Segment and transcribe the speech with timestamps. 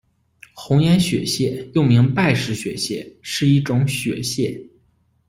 [0.55, 4.59] 红眼雪蟹，又名拜氏雪蟹，是一种雪蟹。